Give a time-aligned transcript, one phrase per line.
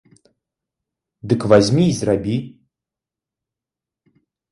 [1.33, 2.37] Дык вазьмі і зрабі!